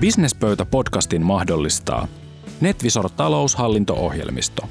Businesspöytä-podcastin 0.00 1.22
mahdollistaa 1.22 2.08
Netvisor 2.60 3.10
taloushallinto-ohjelmisto. 3.10 4.62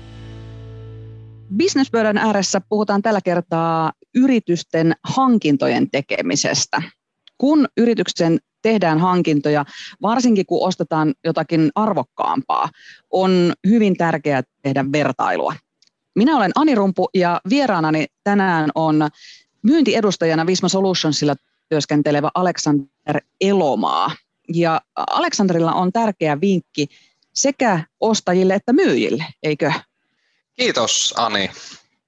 Businesspöydän 1.58 2.17
ääressä 2.17 2.62
puhutaan 2.69 3.01
tällä 3.01 3.21
kertaa 3.21 3.92
yritysten 4.16 4.93
hankintojen 5.03 5.92
tekemisestä. 5.92 6.82
Kun 7.38 7.67
yrityksen 7.77 8.39
tehdään 8.61 9.00
hankintoja, 9.00 9.66
varsinkin 10.02 10.46
kun 10.46 10.68
ostetaan 10.68 11.14
jotakin 11.24 11.71
arvokkaampaa, 11.76 12.70
on 13.12 13.54
hyvin 13.68 13.98
tärkeää 13.98 14.44
tehdä 14.62 14.86
vertailua. 14.92 15.55
Minä 16.16 16.38
olen 16.38 16.52
Ani 16.55 16.76
Rumpu 16.76 17.10
ja 17.14 17.42
vieraanani 17.50 18.05
tänään 18.23 18.70
on 18.76 19.10
myyntiedustajana 19.62 20.46
Visma 20.46 20.70
Solutionsilla 20.70 21.36
työskentelevä 21.70 22.32
Aleksander 22.36 23.21
Elomaa. 23.42 24.12
Ja 24.54 24.82
Aleksanderilla 24.96 25.74
on 25.74 25.92
tärkeä 25.92 26.42
vinkki 26.42 26.88
sekä 27.34 27.84
ostajille 28.00 28.54
että 28.54 28.74
myyjille, 28.74 29.26
eikö? 29.44 29.71
Kiitos 30.54 31.14
Ani. 31.18 31.52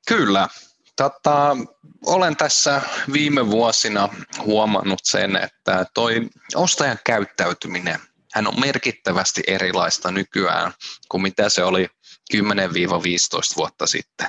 Kyllä. 0.08 0.48
Tota, 0.96 1.58
olen 2.06 2.36
tässä 2.36 2.82
viime 3.14 3.50
vuosina 3.52 4.10
huomannut 4.46 5.00
sen, 5.04 5.36
että 5.36 5.86
toi 5.94 6.30
ostajan 6.56 7.00
käyttäytyminen 7.06 8.00
hän 8.34 8.48
on 8.48 8.60
merkittävästi 8.60 9.42
erilaista 9.48 10.12
nykyään 10.12 10.74
kuin 11.10 11.22
mitä 11.22 11.50
se 11.50 11.64
oli 11.64 11.88
10-15 12.34 12.38
vuotta 13.58 13.88
sitten. 13.88 14.28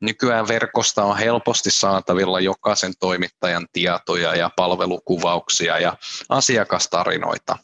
Nykyään 0.00 0.48
verkosta 0.48 1.04
on 1.04 1.18
helposti 1.18 1.70
saatavilla 1.70 2.40
jokaisen 2.40 2.92
toimittajan 3.00 3.66
tietoja 3.72 4.34
ja 4.34 4.50
palvelukuvauksia 4.56 5.78
ja 5.78 5.96
asiakastarinoita. 6.28 7.58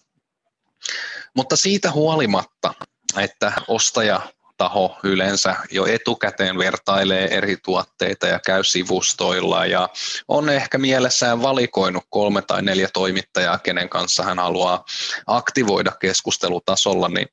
Mutta 1.36 1.56
siitä 1.56 1.90
huolimatta, 1.90 2.74
että 3.16 3.52
ostaja 3.68 4.20
taho 4.56 4.98
yleensä 5.02 5.56
jo 5.70 5.86
etukäteen 5.86 6.58
vertailee 6.58 7.28
eri 7.36 7.56
tuotteita 7.64 8.26
ja 8.26 8.38
käy 8.38 8.64
sivustoilla 8.64 9.66
ja 9.66 9.88
on 10.28 10.48
ehkä 10.48 10.78
mielessään 10.78 11.42
valikoinut 11.42 12.04
kolme 12.10 12.42
tai 12.42 12.62
neljä 12.62 12.88
toimittajaa, 12.92 13.58
kenen 13.58 13.88
kanssa 13.88 14.22
hän 14.22 14.38
haluaa 14.38 14.84
aktivoida 15.26 15.92
keskustelutasolla, 16.00 17.08
niin 17.08 17.28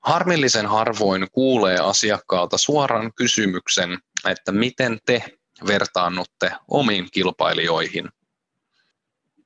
harmillisen 0.00 0.66
harvoin 0.66 1.26
kuulee 1.32 1.78
asiakkaalta 1.78 2.58
suoran 2.58 3.12
kysymyksen, 3.14 3.98
että 4.28 4.52
miten 4.52 4.98
te 5.06 5.24
vertaannutte 5.66 6.52
omiin 6.68 7.08
kilpailijoihin. 7.12 8.08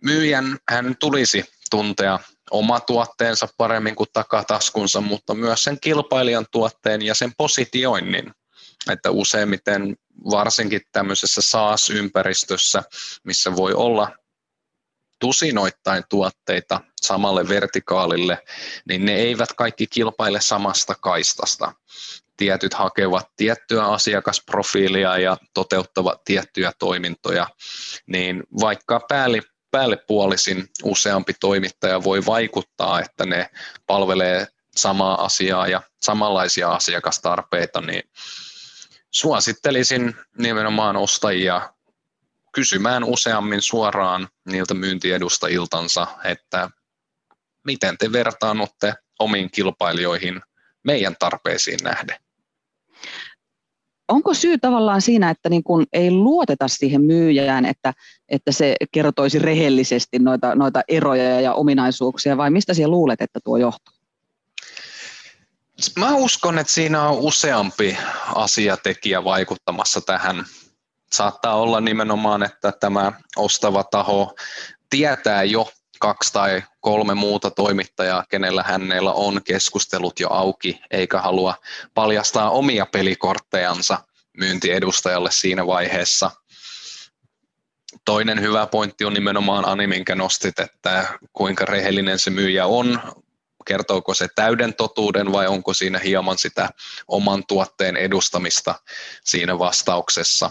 Myyjän 0.05 0.59
hän 0.69 0.97
tulisi 1.01 1.45
tuntea 1.71 2.19
oma 2.51 2.81
tuotteensa 2.81 3.49
paremmin 3.57 3.97
kuin 3.97 4.09
takataskunsa, 4.13 5.01
mutta 5.01 5.35
myös 5.35 5.65
sen 5.65 5.81
kilpailijan 5.81 6.47
tuotteen 6.51 7.03
ja 7.03 7.15
sen 7.15 7.33
positioinnin. 7.37 8.31
Että 8.91 9.11
useimmiten 9.11 9.97
varsinkin 10.31 10.81
tämmöisessä 10.93 11.41
SaaS-ympäristössä, 11.43 12.83
missä 13.25 13.57
voi 13.57 13.75
olla 13.75 14.11
tusinoittain 15.25 16.05
tuotteita 16.09 16.81
samalle 17.03 17.49
vertikaalille, 17.49 18.39
niin 18.89 19.05
ne 19.05 19.15
eivät 19.15 19.53
kaikki 19.53 19.87
kilpaile 19.87 20.41
samasta 20.41 20.95
kaistasta. 21.01 21.73
Tietyt 22.37 22.75
hakevat 22.75 23.29
tiettyä 23.37 23.85
asiakasprofiilia 23.85 25.19
ja 25.19 25.37
toteuttavat 25.55 26.25
tiettyjä 26.25 26.73
toimintoja, 26.79 27.47
niin 28.07 28.43
vaikka 28.61 29.01
pääli 29.09 29.43
päällepuolisin 29.71 30.69
useampi 30.83 31.33
toimittaja 31.41 32.05
voi 32.05 32.27
vaikuttaa, 32.27 33.01
että 33.01 33.27
ne 33.27 33.51
palvelee 33.87 34.47
samaa 34.77 35.25
asiaa 35.25 35.69
ja 35.69 35.83
samanlaisia 36.03 36.71
asiakastarpeita, 36.71 37.81
niin 37.81 38.03
suosittelisin 39.11 40.15
nimenomaan 40.39 40.97
ostajia 40.97 41.75
kysymään 42.55 43.05
useammin 43.05 43.63
suoraan 43.63 44.29
niiltä 44.51 44.75
myyntiedustajiltansa, 44.75 46.07
että 46.25 46.71
miten 47.65 47.99
te 47.99 48.13
vertaannutte 48.13 48.95
omiin 49.19 49.51
kilpailijoihin 49.51 50.41
meidän 50.85 51.17
tarpeisiin 51.19 51.79
nähden 51.83 52.17
onko 54.09 54.35
syy 54.35 54.59
tavallaan 54.59 55.03
siinä, 55.03 55.31
että 55.31 55.49
niin 55.49 55.65
kun 55.65 55.87
ei 55.93 56.11
luoteta 56.11 56.69
siihen 56.69 57.03
myyjään, 57.03 57.67
että, 57.67 57.95
että 58.29 58.53
se 58.53 58.77
kertoisi 58.93 59.39
rehellisesti 59.39 60.19
noita, 60.19 60.55
noita 60.55 60.81
eroja 60.89 61.41
ja 61.41 61.55
ominaisuuksia, 61.55 62.37
vai 62.37 62.51
mistä 62.51 62.75
siellä 62.75 62.93
luulet, 62.93 63.21
että 63.21 63.41
tuo 63.45 63.57
johtuu? 63.57 63.95
Mä 65.99 66.15
uskon, 66.15 66.59
että 66.59 66.73
siinä 66.73 67.09
on 67.09 67.19
useampi 67.19 67.99
asiatekijä 68.35 69.25
vaikuttamassa 69.25 70.01
tähän. 70.01 70.45
Saattaa 71.15 71.55
olla 71.55 71.81
nimenomaan, 71.81 72.43
että 72.43 72.73
tämä 72.73 73.13
ostava 73.37 73.85
taho 73.85 74.35
tietää 74.91 75.45
jo 75.45 75.73
kaksi 76.01 76.33
tai 76.33 76.63
kolme 76.81 77.15
muuta 77.15 77.51
toimittajaa, 77.51 78.25
kenellä 78.29 78.63
hänellä 78.63 79.13
on 79.13 79.43
keskustelut 79.45 80.21
jo 80.21 80.29
auki, 80.29 80.81
eikä 80.91 81.21
halua 81.21 81.55
paljastaa 81.95 82.51
omia 82.51 82.87
pelikorttejansa 82.87 83.99
myyntiedustajalle 84.39 85.31
siinä 85.33 85.67
vaiheessa. 85.67 86.31
Toinen 88.05 88.41
hyvä 88.41 88.67
pointti 88.67 89.05
on 89.05 89.15
nimenomaan 89.15 89.65
Ani, 89.65 89.87
minkä 89.87 90.15
nostit, 90.15 90.59
että 90.59 91.19
kuinka 91.33 91.65
rehellinen 91.65 92.19
se 92.19 92.31
myyjä 92.31 92.67
on, 92.67 93.01
kertooko 93.67 94.15
se 94.15 94.29
täyden 94.35 94.75
totuuden 94.75 95.33
vai 95.33 95.47
onko 95.47 95.75
siinä 95.75 95.99
hieman 95.99 96.39
sitä 96.39 96.69
oman 97.09 97.45
tuotteen 97.47 97.97
edustamista 97.97 98.75
siinä 99.25 99.59
vastauksessa. 99.59 100.51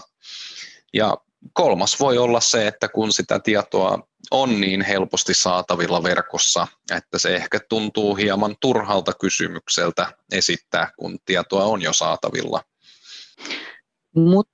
Ja 0.94 1.16
kolmas 1.52 2.00
voi 2.00 2.18
olla 2.18 2.40
se, 2.40 2.66
että 2.66 2.88
kun 2.88 3.12
sitä 3.12 3.38
tietoa 3.38 4.08
on 4.30 4.60
niin 4.60 4.82
helposti 4.82 5.34
saatavilla 5.34 6.02
verkossa, 6.02 6.66
että 6.96 7.18
se 7.18 7.34
ehkä 7.36 7.60
tuntuu 7.68 8.14
hieman 8.14 8.56
turhalta 8.60 9.12
kysymykseltä 9.12 10.12
esittää, 10.32 10.90
kun 10.98 11.18
tietoa 11.24 11.64
on 11.64 11.82
jo 11.82 11.92
saatavilla. 11.92 12.62
Mutta 14.16 14.53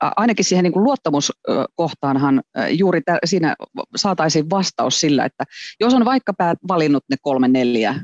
ainakin 0.00 0.44
siihen 0.44 0.62
niin 0.62 0.72
kuin 0.72 0.84
luottamuskohtaanhan 0.84 2.42
juuri 2.70 3.00
siinä 3.24 3.56
saataisiin 3.96 4.50
vastaus 4.50 5.00
sillä, 5.00 5.24
että 5.24 5.44
jos 5.80 5.94
on 5.94 6.04
vaikka 6.04 6.32
valinnut 6.68 7.04
ne 7.10 7.16
kolme 7.22 7.48
neljä, 7.48 7.94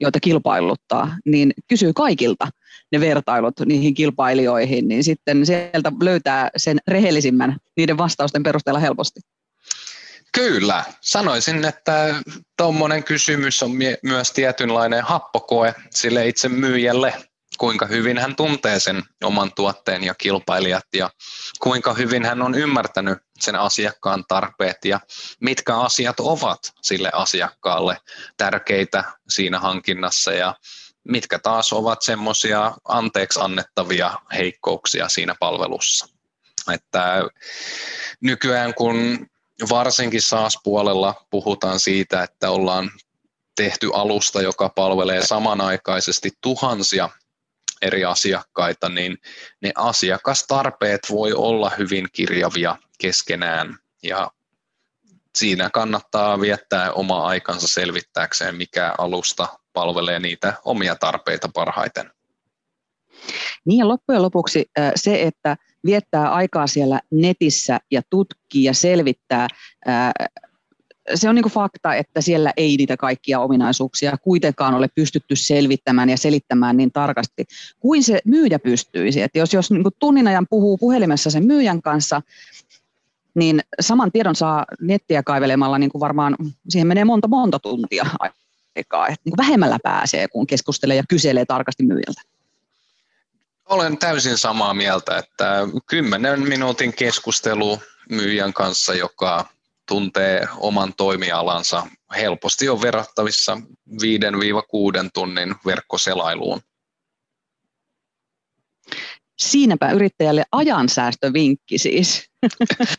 joita 0.00 0.20
kilpailuttaa, 0.20 1.16
niin 1.24 1.52
kysyy 1.68 1.92
kaikilta 1.92 2.48
ne 2.92 3.00
vertailut 3.00 3.54
niihin 3.64 3.94
kilpailijoihin, 3.94 4.88
niin 4.88 5.04
sitten 5.04 5.46
sieltä 5.46 5.92
löytää 6.02 6.50
sen 6.56 6.78
rehellisimmän 6.88 7.56
niiden 7.76 7.98
vastausten 7.98 8.42
perusteella 8.42 8.80
helposti. 8.80 9.20
Kyllä, 10.34 10.84
sanoisin, 11.00 11.64
että 11.64 12.14
tuommoinen 12.56 13.04
kysymys 13.04 13.62
on 13.62 13.70
mie- 13.70 13.98
myös 14.02 14.32
tietynlainen 14.32 15.04
happokoe 15.04 15.74
sille 15.90 16.28
itse 16.28 16.48
myyjälle, 16.48 17.14
kuinka 17.62 17.86
hyvin 17.86 18.18
hän 18.18 18.36
tuntee 18.36 18.80
sen 18.80 19.02
oman 19.24 19.52
tuotteen 19.54 20.04
ja 20.04 20.14
kilpailijat 20.14 20.86
ja 20.94 21.10
kuinka 21.60 21.94
hyvin 21.94 22.24
hän 22.24 22.42
on 22.42 22.54
ymmärtänyt 22.54 23.18
sen 23.40 23.56
asiakkaan 23.56 24.24
tarpeet 24.28 24.84
ja 24.84 25.00
mitkä 25.40 25.76
asiat 25.76 26.20
ovat 26.20 26.58
sille 26.82 27.10
asiakkaalle 27.12 27.96
tärkeitä 28.36 29.04
siinä 29.28 29.58
hankinnassa 29.58 30.32
ja 30.32 30.54
mitkä 31.08 31.38
taas 31.38 31.72
ovat 31.72 32.02
semmoisia 32.02 32.72
anteeksi 32.88 33.40
annettavia 33.42 34.18
heikkouksia 34.32 35.08
siinä 35.08 35.34
palvelussa. 35.40 36.06
Että 36.72 37.22
nykyään 38.20 38.74
kun 38.74 39.26
varsinkin 39.70 40.22
SaaS-puolella 40.22 41.26
puhutaan 41.30 41.80
siitä, 41.80 42.22
että 42.22 42.50
ollaan 42.50 42.90
tehty 43.56 43.90
alusta, 43.94 44.42
joka 44.42 44.68
palvelee 44.68 45.26
samanaikaisesti 45.26 46.30
tuhansia 46.40 47.08
eri 47.82 48.04
asiakkaita, 48.04 48.88
niin 48.88 49.18
ne 49.62 49.72
asiakastarpeet 49.74 51.00
voi 51.10 51.32
olla 51.32 51.70
hyvin 51.78 52.08
kirjavia 52.12 52.76
keskenään 52.98 53.78
ja 54.02 54.30
siinä 55.36 55.70
kannattaa 55.70 56.40
viettää 56.40 56.92
oma 56.92 57.26
aikansa 57.26 57.68
selvittääkseen, 57.68 58.54
mikä 58.56 58.94
alusta 58.98 59.48
palvelee 59.72 60.18
niitä 60.18 60.52
omia 60.64 60.96
tarpeita 60.96 61.48
parhaiten. 61.54 62.10
Niin 63.64 63.78
ja 63.78 63.88
loppujen 63.88 64.22
lopuksi 64.22 64.70
se, 64.96 65.22
että 65.22 65.56
viettää 65.84 66.32
aikaa 66.32 66.66
siellä 66.66 67.00
netissä 67.10 67.80
ja 67.90 68.02
tutkii 68.10 68.64
ja 68.64 68.74
selvittää, 68.74 69.48
se 71.14 71.28
on 71.28 71.34
niin 71.34 71.42
kuin 71.42 71.52
fakta, 71.52 71.94
että 71.94 72.20
siellä 72.20 72.52
ei 72.56 72.76
niitä 72.76 72.96
kaikkia 72.96 73.40
ominaisuuksia 73.40 74.16
kuitenkaan 74.22 74.74
ole 74.74 74.88
pystytty 74.94 75.36
selvittämään 75.36 76.08
ja 76.08 76.18
selittämään 76.18 76.76
niin 76.76 76.92
tarkasti 76.92 77.44
kuin 77.80 78.02
se 78.02 78.20
myyjä 78.24 78.58
pystyisi. 78.58 79.22
Että 79.22 79.38
jos, 79.38 79.52
jos 79.52 79.70
niin 79.70 79.82
kuin 79.82 79.94
tunnin 79.98 80.28
ajan 80.28 80.46
puhuu 80.50 80.78
puhelimessa 80.78 81.30
sen 81.30 81.46
myyjän 81.46 81.82
kanssa, 81.82 82.22
niin 83.34 83.60
saman 83.80 84.12
tiedon 84.12 84.36
saa 84.36 84.64
nettiä 84.80 85.22
kaivelemalla 85.22 85.78
niin 85.78 85.90
kuin 85.90 86.00
varmaan, 86.00 86.36
siihen 86.68 86.86
menee 86.86 87.04
monta 87.04 87.28
monta 87.28 87.58
tuntia 87.58 88.06
aikaa. 88.18 89.08
Että 89.08 89.20
niin 89.24 89.32
kuin 89.36 89.46
vähemmällä 89.46 89.78
pääsee, 89.82 90.28
kun 90.28 90.46
keskustelee 90.46 90.96
ja 90.96 91.04
kyselee 91.08 91.44
tarkasti 91.44 91.82
myyjältä. 91.82 92.22
Olen 93.66 93.98
täysin 93.98 94.38
samaa 94.38 94.74
mieltä, 94.74 95.18
että 95.18 95.68
kymmenen 95.86 96.48
minuutin 96.48 96.92
keskustelu 96.92 97.78
myyjän 98.10 98.52
kanssa, 98.52 98.94
joka 98.94 99.46
tuntee 99.92 100.48
oman 100.56 100.94
toimialansa, 100.96 101.86
helposti 102.16 102.68
on 102.68 102.82
verrattavissa 102.82 103.60
5-6 103.90 103.96
tunnin 105.14 105.54
verkkoselailuun. 105.66 106.60
Siinäpä 109.38 109.90
yrittäjälle 109.90 110.44
ajansäästövinkki 110.52 111.78
siis. 111.78 112.30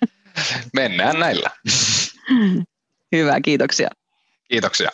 Mennään 0.74 1.20
näillä. 1.20 1.50
Hyvä, 3.12 3.42
kiitoksia. 3.42 3.90
Kiitoksia. 4.50 4.90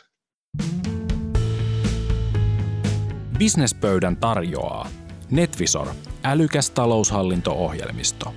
Businesspöydän 3.39 4.17
tarjoaa 4.17 4.89
Netvisor, 5.31 5.87
älykäs 6.23 6.69
taloushallinto-ohjelmisto. 6.69 8.33